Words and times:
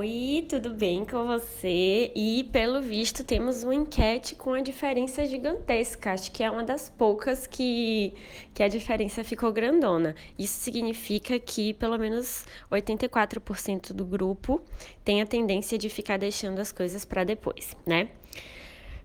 Oi, 0.00 0.46
tudo 0.48 0.70
bem 0.70 1.04
com 1.04 1.26
você? 1.26 2.12
E 2.14 2.48
pelo 2.52 2.80
visto 2.80 3.24
temos 3.24 3.64
uma 3.64 3.74
enquete 3.74 4.36
com 4.36 4.52
a 4.52 4.60
diferença 4.60 5.26
gigantesca. 5.26 6.12
Acho 6.12 6.30
que 6.30 6.44
é 6.44 6.48
uma 6.48 6.62
das 6.62 6.88
poucas 6.88 7.48
que, 7.48 8.14
que 8.54 8.62
a 8.62 8.68
diferença 8.68 9.24
ficou 9.24 9.52
grandona. 9.52 10.14
Isso 10.38 10.60
significa 10.60 11.40
que 11.40 11.74
pelo 11.74 11.98
menos 11.98 12.46
84% 12.70 13.92
do 13.92 14.04
grupo 14.04 14.62
tem 15.04 15.20
a 15.20 15.26
tendência 15.26 15.76
de 15.76 15.88
ficar 15.88 16.16
deixando 16.16 16.60
as 16.60 16.70
coisas 16.70 17.04
para 17.04 17.24
depois, 17.24 17.76
né? 17.84 18.08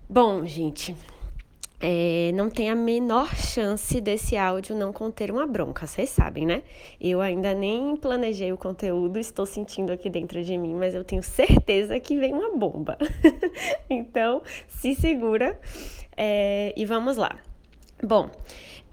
Bom, 0.08 0.46
gente, 0.46 0.94
é, 1.86 2.32
não 2.32 2.48
tem 2.48 2.70
a 2.70 2.74
menor 2.74 3.36
chance 3.36 4.00
desse 4.00 4.38
áudio 4.38 4.74
não 4.74 4.90
conter 4.90 5.30
uma 5.30 5.46
bronca, 5.46 5.86
vocês 5.86 6.08
sabem, 6.08 6.46
né? 6.46 6.62
Eu 6.98 7.20
ainda 7.20 7.52
nem 7.52 7.94
planejei 7.94 8.50
o 8.54 8.56
conteúdo, 8.56 9.18
estou 9.18 9.44
sentindo 9.44 9.92
aqui 9.92 10.08
dentro 10.08 10.42
de 10.42 10.56
mim, 10.56 10.72
mas 10.72 10.94
eu 10.94 11.04
tenho 11.04 11.22
certeza 11.22 12.00
que 12.00 12.18
vem 12.18 12.32
uma 12.32 12.56
bomba. 12.56 12.96
então, 13.90 14.40
se 14.66 14.94
segura 14.94 15.60
é, 16.16 16.72
e 16.74 16.86
vamos 16.86 17.18
lá. 17.18 17.36
Bom, 18.02 18.30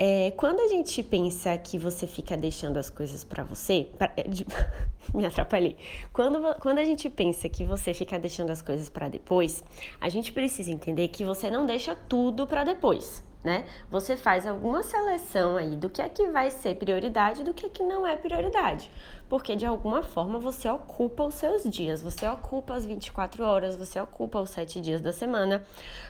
é, 0.03 0.31
quando 0.31 0.59
a 0.61 0.67
gente 0.67 1.03
pensa 1.03 1.55
que 1.59 1.77
você 1.77 2.07
fica 2.07 2.35
deixando 2.35 2.77
as 2.77 2.89
coisas 2.89 3.23
para 3.23 3.43
você, 3.43 3.87
pra, 3.99 4.11
é, 4.17 4.23
de, 4.23 4.47
me 5.13 5.23
atrapalhei. 5.23 5.77
Quando, 6.11 6.55
quando 6.55 6.79
a 6.79 6.83
gente 6.83 7.07
pensa 7.07 7.47
que 7.47 7.63
você 7.63 7.93
fica 7.93 8.17
deixando 8.17 8.49
as 8.49 8.63
coisas 8.63 8.89
para 8.89 9.07
depois, 9.07 9.63
a 9.99 10.09
gente 10.09 10.31
precisa 10.31 10.71
entender 10.71 11.09
que 11.09 11.23
você 11.23 11.51
não 11.51 11.67
deixa 11.67 11.95
tudo 11.95 12.47
para 12.47 12.63
depois. 12.63 13.23
Né? 13.43 13.65
Você 13.91 14.17
faz 14.17 14.47
alguma 14.47 14.81
seleção 14.81 15.55
aí 15.55 15.75
do 15.75 15.87
que 15.87 16.01
é 16.01 16.09
que 16.09 16.29
vai 16.29 16.49
ser 16.49 16.77
prioridade 16.77 17.41
e 17.41 17.43
do 17.43 17.53
que 17.53 17.67
é 17.67 17.69
que 17.69 17.83
não 17.83 18.05
é 18.05 18.15
prioridade. 18.15 18.89
Porque 19.29 19.55
de 19.55 19.67
alguma 19.67 20.01
forma 20.01 20.39
você 20.39 20.67
ocupa 20.67 21.25
os 21.25 21.35
seus 21.35 21.63
dias, 21.63 22.01
você 22.01 22.27
ocupa 22.27 22.73
as 22.73 22.85
24 22.85 23.43
horas, 23.43 23.75
você 23.75 23.99
ocupa 23.99 24.41
os 24.41 24.49
7 24.49 24.81
dias 24.81 24.99
da 24.99 25.13
semana 25.13 25.63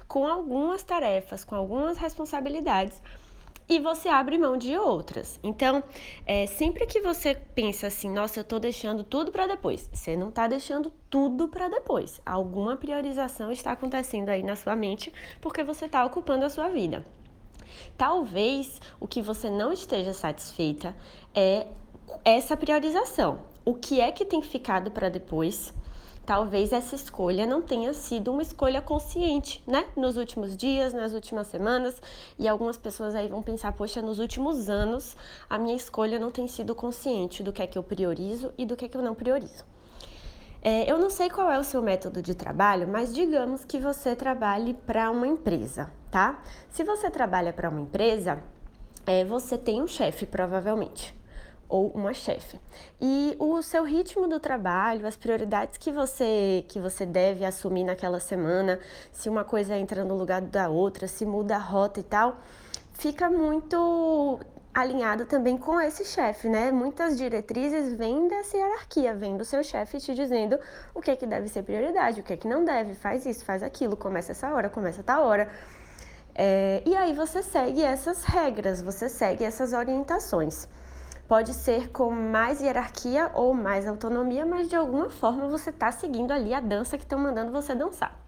com 0.07 0.25
algumas 0.25 0.81
tarefas, 0.81 1.43
com 1.43 1.55
algumas 1.55 1.97
responsabilidades 1.97 3.01
e 3.71 3.79
você 3.79 4.09
abre 4.09 4.37
mão 4.37 4.57
de 4.57 4.77
outras. 4.77 5.39
Então, 5.41 5.81
é, 6.25 6.45
sempre 6.45 6.85
que 6.85 6.99
você 6.99 7.33
pensa 7.33 7.87
assim, 7.87 8.11
nossa, 8.11 8.37
eu 8.37 8.41
estou 8.41 8.59
deixando 8.59 9.01
tudo 9.01 9.31
para 9.31 9.47
depois, 9.47 9.89
você 9.93 10.13
não 10.13 10.27
está 10.27 10.45
deixando 10.45 10.91
tudo 11.09 11.47
para 11.47 11.69
depois. 11.69 12.19
Alguma 12.25 12.75
priorização 12.75 13.49
está 13.49 13.71
acontecendo 13.71 14.27
aí 14.27 14.43
na 14.43 14.57
sua 14.57 14.75
mente 14.75 15.13
porque 15.39 15.63
você 15.63 15.85
está 15.85 16.03
ocupando 16.03 16.43
a 16.43 16.49
sua 16.49 16.67
vida. 16.67 17.05
Talvez 17.97 18.81
o 18.99 19.07
que 19.07 19.21
você 19.21 19.49
não 19.49 19.71
esteja 19.71 20.11
satisfeita 20.11 20.93
é 21.33 21.65
essa 22.25 22.57
priorização. 22.57 23.39
O 23.63 23.73
que 23.73 24.01
é 24.01 24.11
que 24.11 24.25
tem 24.25 24.41
ficado 24.41 24.91
para 24.91 25.07
depois? 25.07 25.73
Talvez 26.25 26.71
essa 26.71 26.95
escolha 26.95 27.45
não 27.45 27.61
tenha 27.61 27.93
sido 27.93 28.31
uma 28.31 28.41
escolha 28.41 28.81
consciente, 28.81 29.63
né? 29.65 29.85
Nos 29.95 30.17
últimos 30.17 30.55
dias, 30.55 30.93
nas 30.93 31.13
últimas 31.13 31.47
semanas, 31.47 32.01
e 32.37 32.47
algumas 32.47 32.77
pessoas 32.77 33.15
aí 33.15 33.27
vão 33.27 33.41
pensar, 33.41 33.71
poxa, 33.73 34.01
nos 34.01 34.19
últimos 34.19 34.69
anos 34.69 35.15
a 35.49 35.57
minha 35.57 35.75
escolha 35.75 36.19
não 36.19 36.31
tem 36.31 36.47
sido 36.47 36.75
consciente 36.75 37.43
do 37.43 37.51
que 37.51 37.61
é 37.61 37.67
que 37.67 37.77
eu 37.77 37.83
priorizo 37.83 38.53
e 38.57 38.65
do 38.65 38.75
que 38.75 38.85
é 38.85 38.87
que 38.87 38.97
eu 38.97 39.01
não 39.01 39.15
priorizo. 39.15 39.65
É, 40.63 40.89
eu 40.91 40.99
não 40.99 41.09
sei 41.09 41.27
qual 41.27 41.49
é 41.49 41.57
o 41.57 41.63
seu 41.63 41.81
método 41.81 42.21
de 42.21 42.35
trabalho, 42.35 42.87
mas 42.87 43.13
digamos 43.13 43.65
que 43.65 43.79
você 43.79 44.15
trabalhe 44.15 44.75
para 44.75 45.09
uma 45.09 45.25
empresa, 45.25 45.91
tá? 46.11 46.43
Se 46.69 46.83
você 46.83 47.09
trabalha 47.09 47.51
para 47.51 47.67
uma 47.67 47.81
empresa, 47.81 48.43
é, 49.07 49.25
você 49.25 49.57
tem 49.57 49.81
um 49.81 49.87
chefe, 49.87 50.27
provavelmente 50.27 51.19
ou 51.71 51.87
uma 51.91 52.13
chefe. 52.13 52.59
E 52.99 53.35
o 53.39 53.61
seu 53.61 53.83
ritmo 53.85 54.27
do 54.27 54.39
trabalho, 54.39 55.07
as 55.07 55.15
prioridades 55.15 55.77
que 55.77 55.91
você 55.91 56.65
que 56.67 56.79
você 56.79 57.05
deve 57.05 57.45
assumir 57.45 57.85
naquela 57.85 58.19
semana, 58.19 58.77
se 59.11 59.29
uma 59.29 59.45
coisa 59.45 59.77
entra 59.77 60.03
no 60.03 60.15
lugar 60.15 60.41
da 60.41 60.67
outra, 60.69 61.07
se 61.07 61.25
muda 61.25 61.55
a 61.55 61.59
rota 61.59 62.01
e 62.01 62.03
tal, 62.03 62.37
fica 62.91 63.29
muito 63.29 64.37
alinhado 64.73 65.25
também 65.25 65.57
com 65.57 65.79
esse 65.79 66.03
chefe, 66.05 66.49
né? 66.49 66.71
Muitas 66.71 67.17
diretrizes 67.17 67.93
vêm 67.93 68.27
dessa 68.27 68.57
hierarquia, 68.57 69.13
vem 69.13 69.37
do 69.37 69.45
seu 69.45 69.63
chefe 69.63 69.99
te 69.99 70.13
dizendo 70.13 70.59
o 70.93 71.01
que 71.01 71.11
é 71.11 71.15
que 71.15 71.25
deve 71.25 71.47
ser 71.47 71.63
prioridade, 71.63 72.19
o 72.19 72.23
que 72.23 72.33
é 72.33 72.37
que 72.37 72.47
não 72.47 72.63
deve, 72.65 72.95
faz 72.95 73.25
isso, 73.25 73.45
faz 73.45 73.63
aquilo, 73.63 73.95
começa 73.95 74.33
essa 74.33 74.53
hora, 74.53 74.69
começa 74.69 75.01
tal 75.03 75.25
hora. 75.25 75.49
É, 76.35 76.81
e 76.85 76.95
aí 76.95 77.13
você 77.13 77.41
segue 77.41 77.81
essas 77.81 78.23
regras, 78.23 78.81
você 78.81 79.09
segue 79.09 79.43
essas 79.43 79.73
orientações. 79.73 80.67
Pode 81.31 81.53
ser 81.53 81.89
com 81.91 82.11
mais 82.11 82.59
hierarquia 82.59 83.31
ou 83.33 83.53
mais 83.53 83.87
autonomia, 83.87 84.45
mas 84.45 84.67
de 84.67 84.75
alguma 84.75 85.09
forma 85.09 85.47
você 85.47 85.69
está 85.69 85.89
seguindo 85.89 86.33
ali 86.33 86.53
a 86.53 86.59
dança 86.59 86.97
que 86.97 87.05
estão 87.05 87.17
mandando 87.17 87.53
você 87.53 87.73
dançar. 87.73 88.19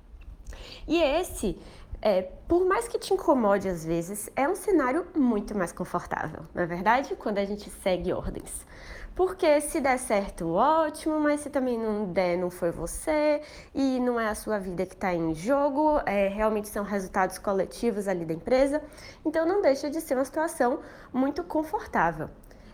E 0.88 1.04
esse, 1.04 1.60
é, 2.02 2.22
por 2.48 2.66
mais 2.66 2.88
que 2.88 2.98
te 2.98 3.14
incomode 3.14 3.68
às 3.68 3.84
vezes, 3.84 4.30
é 4.38 4.48
um 4.48 4.56
cenário 4.56 5.06
muito 5.14 5.54
mais 5.54 5.74
confortável, 5.74 6.46
na 6.54 6.62
é 6.62 6.66
verdade, 6.66 7.14
quando 7.18 7.40
a 7.40 7.44
gente 7.44 7.70
segue 7.70 8.14
ordens. 8.14 8.66
Porque 9.14 9.60
se 9.60 9.82
der 9.82 10.00
certo, 10.00 10.54
ótimo, 10.54 11.20
mas 11.20 11.42
se 11.42 11.50
também 11.50 11.78
não 11.78 12.06
der, 12.06 12.38
não 12.38 12.50
foi 12.50 12.72
você 12.72 13.42
e 13.76 14.00
não 14.00 14.18
é 14.18 14.30
a 14.30 14.36
sua 14.36 14.60
vida 14.60 14.86
que 14.86 14.94
está 14.94 15.14
em 15.14 15.36
jogo, 15.36 16.00
é, 16.06 16.30
realmente 16.30 16.70
são 16.70 16.86
resultados 16.86 17.38
coletivos 17.38 18.08
ali 18.08 18.24
da 18.24 18.34
empresa, 18.34 18.82
então 19.26 19.46
não 19.46 19.62
deixa 19.62 19.90
de 19.90 20.00
ser 20.00 20.16
uma 20.16 20.24
situação 20.24 20.80
muito 21.12 21.44
confortável. 21.44 22.30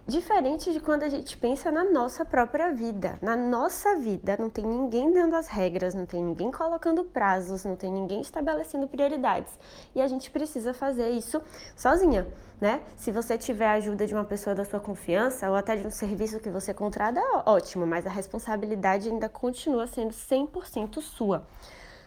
Diferente 0.10 0.74
de 0.74 0.80
quando 0.80 1.04
a 1.04 1.08
gente 1.08 1.38
pensa 1.38 1.72
na 1.72 1.84
nossa 1.84 2.26
própria 2.26 2.72
vida. 2.72 3.20
Na 3.22 3.36
nossa 3.36 3.96
vida, 3.96 4.36
não 4.40 4.50
tem 4.50 4.66
ninguém 4.66 5.14
dando 5.14 5.36
as 5.36 5.48
regras, 5.48 5.94
não 5.94 6.08
tem 6.08 6.24
ninguém 6.24 6.50
colocando 6.50 7.04
prazos, 7.04 7.64
não 7.64 7.76
tem 7.76 7.92
ninguém 7.92 8.20
estabelecendo 8.20 8.88
prioridades. 8.88 9.54
E 9.94 10.02
a 10.02 10.08
gente 10.08 10.32
precisa 10.32 10.74
fazer 10.74 11.12
isso 11.12 11.40
sozinha, 11.76 12.28
né? 12.60 12.82
Se 12.98 13.12
você 13.12 13.38
tiver 13.38 13.68
a 13.68 13.74
ajuda 13.74 14.08
de 14.08 14.16
uma 14.16 14.24
pessoa 14.24 14.56
da 14.56 14.66
sua 14.66 14.80
confiança 14.80 15.48
ou 15.48 15.56
até 15.56 15.76
de 15.76 15.86
um 15.86 15.92
serviço 15.92 16.40
que 16.40 16.50
você 16.50 16.74
contrata, 16.74 17.22
ótimo, 17.46 17.86
mas 17.86 18.08
a 18.08 18.10
responsabilidade 18.10 19.10
ainda 19.10 19.30
continua 19.30 19.86
sendo 19.86 20.10
100% 20.12 21.02
sua 21.04 21.46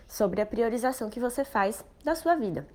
sobre 0.08 0.40
a 0.40 0.46
priorização 0.46 1.08
que 1.08 1.20
você 1.20 1.44
faz 1.44 1.84
da 2.02 2.16
sua 2.16 2.34
vida. 2.34 2.66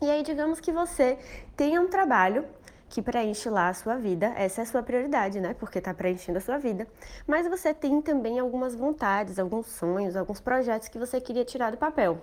E 0.00 0.10
aí, 0.10 0.24
digamos 0.24 0.58
que 0.58 0.72
você 0.72 1.16
tenha 1.56 1.80
um 1.80 1.86
trabalho 1.86 2.44
que 2.92 3.00
preenche 3.00 3.48
lá 3.48 3.70
a 3.70 3.74
sua 3.74 3.96
vida. 3.96 4.34
Essa 4.36 4.60
é 4.60 4.64
a 4.64 4.66
sua 4.66 4.82
prioridade, 4.82 5.40
né? 5.40 5.54
Porque 5.54 5.78
está 5.78 5.94
preenchendo 5.94 6.36
a 6.36 6.40
sua 6.42 6.58
vida. 6.58 6.86
Mas 7.26 7.48
você 7.48 7.72
tem 7.72 8.02
também 8.02 8.38
algumas 8.38 8.74
vontades, 8.74 9.38
alguns 9.38 9.66
sonhos, 9.68 10.14
alguns 10.14 10.42
projetos 10.42 10.88
que 10.88 10.98
você 10.98 11.18
queria 11.18 11.42
tirar 11.42 11.70
do 11.70 11.78
papel. 11.78 12.20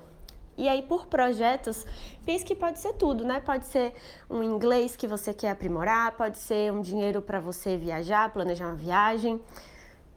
E 0.56 0.70
aí, 0.70 0.84
por 0.84 1.08
projetos, 1.08 1.88
pense 2.24 2.46
que 2.46 2.56
pode 2.56 2.78
ser 2.78 2.94
tudo, 2.94 3.26
né? 3.26 3.40
Pode 3.40 3.66
ser 3.66 3.96
um 4.30 4.44
inglês 4.44 4.96
que 4.96 5.08
você 5.08 5.34
quer 5.34 5.50
aprimorar, 5.50 6.12
pode 6.12 6.38
ser 6.38 6.72
um 6.72 6.82
dinheiro 6.82 7.20
para 7.20 7.40
você 7.40 7.76
viajar, 7.76 8.32
planejar 8.32 8.68
uma 8.68 8.76
viagem, 8.76 9.42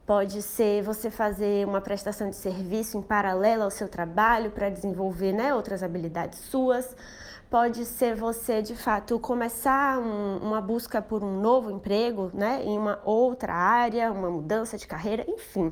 pode 0.05 0.39
ser 0.43 0.83
você 0.83 1.09
fazer 1.09 1.65
uma 1.65 1.81
prestação 1.81 2.29
de 2.29 2.35
serviço 2.35 2.95
em 2.95 3.01
paralelo 3.01 3.63
ao 3.63 3.71
seu 3.71 3.89
trabalho 3.89 4.51
para 4.51 4.69
desenvolver 4.69 5.33
né, 5.33 5.51
outras 5.51 5.81
habilidades 5.81 6.37
suas 6.37 6.95
pode 7.53 7.85
ser 7.85 8.15
você 8.15 8.63
de 8.63 8.75
fato 8.75 9.19
começar 9.19 9.99
um, 9.99 10.37
uma 10.37 10.59
busca 10.59 10.99
por 11.03 11.23
um 11.23 11.39
novo 11.39 11.69
emprego, 11.69 12.31
né, 12.33 12.63
em 12.63 12.75
uma 12.75 12.99
outra 13.05 13.53
área, 13.53 14.11
uma 14.11 14.27
mudança 14.27 14.75
de 14.75 14.87
carreira, 14.87 15.23
enfim. 15.27 15.71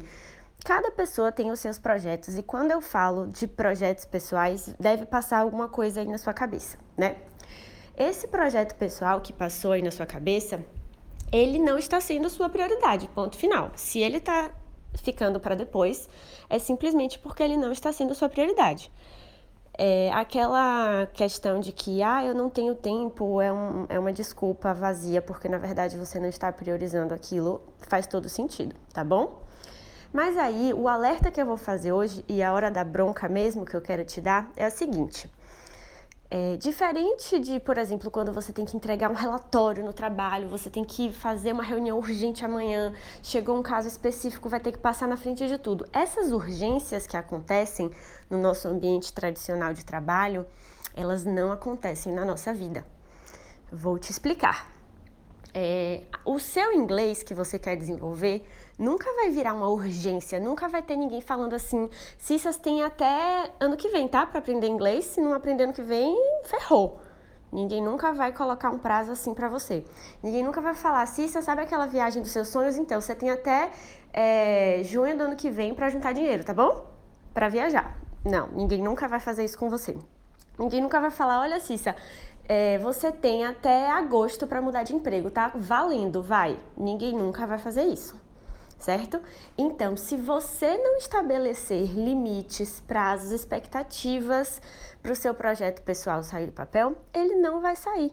Cada 0.63 0.91
pessoa 0.91 1.31
tem 1.31 1.49
os 1.49 1.59
seus 1.59 1.79
projetos 1.79 2.37
e 2.37 2.43
quando 2.43 2.69
eu 2.69 2.81
falo 2.81 3.25
de 3.25 3.47
projetos 3.47 4.05
pessoais, 4.05 4.75
deve 4.79 5.07
passar 5.07 5.39
alguma 5.39 5.67
coisa 5.67 6.01
aí 6.01 6.07
na 6.07 6.19
sua 6.19 6.35
cabeça, 6.35 6.77
né? 6.95 7.15
Esse 7.97 8.27
projeto 8.27 8.75
pessoal 8.75 9.19
que 9.19 9.33
passou 9.33 9.71
aí 9.71 9.81
na 9.81 9.89
sua 9.89 10.05
cabeça, 10.05 10.63
ele 11.31 11.57
não 11.57 11.79
está 11.79 11.99
sendo 11.99 12.29
sua 12.29 12.47
prioridade, 12.47 13.07
ponto 13.07 13.35
final. 13.35 13.71
Se 13.75 13.97
ele 13.97 14.17
está 14.17 14.51
ficando 14.93 15.39
para 15.39 15.55
depois, 15.55 16.07
é 16.47 16.59
simplesmente 16.59 17.17
porque 17.17 17.41
ele 17.41 17.57
não 17.57 17.72
está 17.72 17.91
sendo 17.91 18.13
sua 18.13 18.29
prioridade. 18.29 18.91
É, 19.78 20.12
aquela 20.14 21.08
questão 21.14 21.59
de 21.59 21.72
que, 21.72 22.03
ah, 22.03 22.23
eu 22.23 22.35
não 22.35 22.50
tenho 22.50 22.76
tempo, 22.76 23.41
é, 23.41 23.52
um, 23.52 23.85
é 23.90 23.97
uma 23.97 24.12
desculpa 24.12 24.73
vazia, 24.73 25.22
porque 25.22 25.47
na 25.47 25.58
verdade 25.58 25.97
você 25.97 26.20
não 26.20 26.28
está 26.28 26.52
priorizando 26.52 27.14
aquilo, 27.14 27.62
faz 27.79 28.06
todo 28.06 28.28
sentido, 28.28 28.76
tá 28.94 29.03
bom? 29.03 29.41
Mas 30.14 30.38
aí, 30.38 30.73
o 30.73 30.90
alerta 30.90 31.32
que 31.32 31.41
eu 31.41 31.46
vou 31.46 31.56
fazer 31.56 31.94
hoje, 31.94 32.23
e 32.28 32.44
a 32.44 32.52
hora 32.52 32.70
da 32.70 32.84
bronca 32.84 33.29
mesmo 33.29 33.66
que 33.66 33.76
eu 33.76 33.82
quero 33.82 34.03
te 34.03 34.20
dar, 34.20 34.52
é 34.58 34.66
a 34.66 34.70
seguinte. 34.70 35.29
É, 36.33 36.55
diferente 36.55 37.37
de, 37.39 37.59
por 37.59 37.78
exemplo, 37.78 38.09
quando 38.09 38.31
você 38.31 38.53
tem 38.53 38.63
que 38.63 38.78
entregar 38.78 39.11
um 39.11 39.13
relatório 39.13 39.83
no 39.83 39.91
trabalho, 39.91 40.47
você 40.47 40.69
tem 40.69 40.85
que 40.85 41.11
fazer 41.11 41.51
uma 41.51 41.61
reunião 41.61 41.97
urgente 41.97 42.45
amanhã, 42.45 42.93
chegou 43.22 43.59
um 43.59 43.61
caso 43.61 43.89
específico, 43.89 44.47
vai 44.47 44.61
ter 44.61 44.72
que 44.72 44.78
passar 44.78 45.09
na 45.09 45.17
frente 45.17 45.45
de 45.45 45.57
tudo. 45.57 45.85
Essas 45.91 46.31
urgências 46.31 47.05
que 47.05 47.17
acontecem 47.17 47.91
no 48.29 48.37
nosso 48.37 48.69
ambiente 48.69 49.11
tradicional 49.11 49.73
de 49.73 49.83
trabalho, 49.83 50.45
elas 50.95 51.25
não 51.25 51.51
acontecem 51.51 52.13
na 52.13 52.23
nossa 52.23 52.53
vida. 52.53 52.85
Vou 53.69 53.99
te 53.99 54.09
explicar. 54.09 54.71
É, 55.53 56.03
o 56.23 56.39
seu 56.39 56.71
inglês 56.73 57.23
que 57.23 57.33
você 57.33 57.59
quer 57.59 57.75
desenvolver 57.75 58.45
Nunca 58.81 59.13
vai 59.13 59.29
virar 59.29 59.53
uma 59.53 59.69
urgência, 59.69 60.39
nunca 60.39 60.67
vai 60.67 60.81
ter 60.81 60.95
ninguém 60.95 61.21
falando 61.21 61.53
assim, 61.53 61.87
Cissas 62.17 62.57
tem 62.57 62.81
até 62.81 63.51
ano 63.59 63.77
que 63.77 63.89
vem, 63.89 64.07
tá? 64.07 64.25
Para 64.25 64.39
aprender 64.39 64.65
inglês, 64.65 65.05
se 65.05 65.21
não 65.21 65.35
aprender 65.35 65.65
ano 65.65 65.73
que 65.73 65.83
vem, 65.83 66.17
ferrou. 66.45 66.99
Ninguém 67.51 67.79
nunca 67.79 68.11
vai 68.11 68.33
colocar 68.33 68.71
um 68.71 68.79
prazo 68.79 69.11
assim 69.11 69.35
para 69.35 69.47
você. 69.47 69.85
Ninguém 70.23 70.41
nunca 70.41 70.59
vai 70.59 70.73
falar, 70.73 71.05
Cissa, 71.05 71.43
sabe 71.43 71.61
aquela 71.61 71.85
viagem 71.85 72.23
dos 72.23 72.31
seus 72.31 72.47
sonhos? 72.47 72.75
Então, 72.75 72.99
você 72.99 73.13
tem 73.13 73.29
até 73.29 73.69
é, 74.11 74.81
junho 74.83 75.15
do 75.15 75.25
ano 75.25 75.35
que 75.35 75.51
vem 75.51 75.75
para 75.75 75.87
juntar 75.91 76.13
dinheiro, 76.13 76.43
tá 76.43 76.53
bom? 76.53 76.83
Para 77.35 77.49
viajar. 77.49 77.95
Não, 78.25 78.47
ninguém 78.47 78.81
nunca 78.81 79.07
vai 79.07 79.19
fazer 79.19 79.45
isso 79.45 79.59
com 79.59 79.69
você. 79.69 79.95
Ninguém 80.57 80.81
nunca 80.81 80.99
vai 80.99 81.11
falar, 81.11 81.41
olha, 81.41 81.59
Cissa, 81.59 81.95
é, 82.53 82.77
você 82.79 83.13
tem 83.13 83.45
até 83.45 83.89
agosto 83.89 84.45
para 84.45 84.61
mudar 84.61 84.83
de 84.83 84.93
emprego, 84.93 85.31
tá? 85.31 85.53
Valendo, 85.55 86.21
vai. 86.21 86.59
Ninguém 86.75 87.13
nunca 87.13 87.47
vai 87.47 87.57
fazer 87.57 87.83
isso, 87.83 88.19
certo? 88.77 89.21
Então, 89.57 89.95
se 89.95 90.17
você 90.17 90.77
não 90.77 90.97
estabelecer 90.97 91.93
limites, 91.93 92.81
prazos, 92.81 93.31
expectativas 93.31 94.61
para 95.01 95.13
o 95.13 95.15
seu 95.15 95.33
projeto 95.33 95.81
pessoal 95.81 96.23
sair 96.23 96.47
do 96.47 96.51
papel, 96.51 96.97
ele 97.13 97.35
não 97.35 97.61
vai 97.61 97.77
sair. 97.77 98.11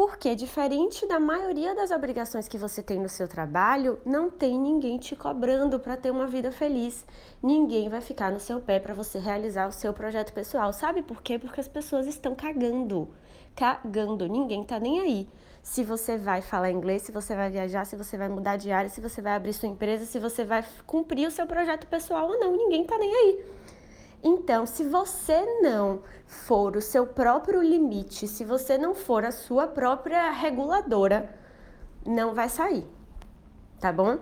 Porque, 0.00 0.34
diferente 0.34 1.06
da 1.06 1.20
maioria 1.20 1.74
das 1.74 1.90
obrigações 1.90 2.48
que 2.48 2.56
você 2.56 2.82
tem 2.82 2.98
no 2.98 3.06
seu 3.06 3.28
trabalho, 3.28 3.98
não 4.02 4.30
tem 4.30 4.58
ninguém 4.58 4.96
te 4.96 5.14
cobrando 5.14 5.78
para 5.78 5.94
ter 5.94 6.10
uma 6.10 6.26
vida 6.26 6.50
feliz. 6.50 7.04
Ninguém 7.42 7.86
vai 7.90 8.00
ficar 8.00 8.32
no 8.32 8.40
seu 8.40 8.62
pé 8.62 8.80
para 8.80 8.94
você 8.94 9.18
realizar 9.18 9.68
o 9.68 9.72
seu 9.72 9.92
projeto 9.92 10.32
pessoal. 10.32 10.72
Sabe 10.72 11.02
por 11.02 11.20
quê? 11.20 11.38
Porque 11.38 11.60
as 11.60 11.68
pessoas 11.68 12.06
estão 12.06 12.34
cagando. 12.34 13.10
Cagando. 13.54 14.26
Ninguém 14.26 14.64
tá 14.64 14.80
nem 14.80 15.00
aí. 15.00 15.28
Se 15.62 15.84
você 15.84 16.16
vai 16.16 16.40
falar 16.40 16.70
inglês, 16.70 17.02
se 17.02 17.12
você 17.12 17.36
vai 17.36 17.50
viajar, 17.50 17.84
se 17.84 17.94
você 17.94 18.16
vai 18.16 18.30
mudar 18.30 18.56
de 18.56 18.72
área, 18.72 18.88
se 18.88 19.02
você 19.02 19.20
vai 19.20 19.34
abrir 19.34 19.52
sua 19.52 19.68
empresa, 19.68 20.06
se 20.06 20.18
você 20.18 20.46
vai 20.46 20.64
cumprir 20.86 21.28
o 21.28 21.30
seu 21.30 21.46
projeto 21.46 21.86
pessoal 21.86 22.26
ou 22.26 22.40
não, 22.40 22.56
ninguém 22.56 22.86
tá 22.86 22.96
nem 22.96 23.14
aí. 23.14 23.44
Então, 24.22 24.66
se 24.66 24.84
você 24.84 25.40
não 25.62 26.02
for 26.26 26.76
o 26.76 26.82
seu 26.82 27.06
próprio 27.06 27.62
limite, 27.62 28.28
se 28.28 28.44
você 28.44 28.76
não 28.76 28.94
for 28.94 29.24
a 29.24 29.32
sua 29.32 29.66
própria 29.66 30.30
reguladora, 30.30 31.34
não 32.06 32.34
vai 32.34 32.48
sair, 32.48 32.86
tá 33.80 33.90
bom? 33.90 34.18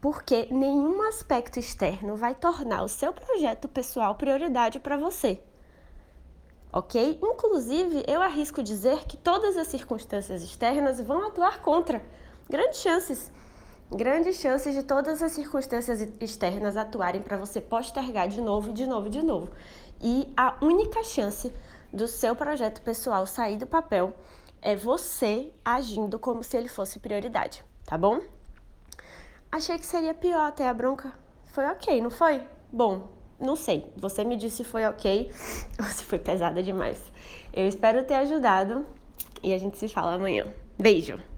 Porque 0.00 0.48
nenhum 0.50 1.02
aspecto 1.02 1.58
externo 1.58 2.16
vai 2.16 2.34
tornar 2.34 2.82
o 2.82 2.88
seu 2.88 3.12
projeto 3.12 3.68
pessoal 3.68 4.14
prioridade 4.14 4.80
para 4.80 4.96
você. 4.96 5.40
Ok? 6.72 7.20
Inclusive, 7.22 8.02
eu 8.08 8.22
arrisco 8.22 8.62
dizer 8.62 9.04
que 9.04 9.18
todas 9.18 9.58
as 9.58 9.68
circunstâncias 9.68 10.42
externas 10.42 10.98
vão 11.00 11.26
atuar 11.26 11.60
contra. 11.60 12.02
Grandes 12.48 12.80
chances 12.80 13.30
grandes 13.94 14.36
chances 14.40 14.74
de 14.74 14.82
todas 14.82 15.22
as 15.22 15.32
circunstâncias 15.32 16.00
externas 16.20 16.76
atuarem 16.76 17.20
para 17.20 17.36
você 17.36 17.60
postergar 17.60 18.28
de 18.28 18.40
novo, 18.40 18.72
de 18.72 18.86
novo, 18.86 19.10
de 19.10 19.22
novo. 19.22 19.50
E 20.00 20.32
a 20.36 20.56
única 20.60 21.04
chance 21.04 21.52
do 21.92 22.08
seu 22.08 22.34
projeto 22.34 22.80
pessoal 22.82 23.26
sair 23.26 23.56
do 23.56 23.66
papel 23.66 24.14
é 24.60 24.74
você 24.74 25.52
agindo 25.64 26.18
como 26.18 26.42
se 26.42 26.56
ele 26.56 26.68
fosse 26.68 26.98
prioridade, 26.98 27.64
tá 27.84 27.98
bom? 27.98 28.20
Achei 29.50 29.78
que 29.78 29.86
seria 29.86 30.14
pior 30.14 30.46
até 30.46 30.68
a 30.68 30.72
bronca. 30.72 31.12
Foi 31.46 31.66
ok, 31.66 32.00
não 32.00 32.10
foi? 32.10 32.42
Bom, 32.72 33.08
não 33.38 33.54
sei. 33.54 33.92
Você 33.96 34.24
me 34.24 34.36
disse 34.36 34.58
se 34.58 34.64
foi 34.64 34.86
ok 34.86 35.30
ou 35.78 35.86
se 35.86 36.04
foi 36.04 36.18
pesada 36.18 36.62
demais. 36.62 36.98
Eu 37.52 37.68
espero 37.68 38.04
ter 38.04 38.14
ajudado 38.14 38.86
e 39.42 39.52
a 39.52 39.58
gente 39.58 39.76
se 39.76 39.88
fala 39.88 40.14
amanhã. 40.14 40.46
Beijo! 40.78 41.31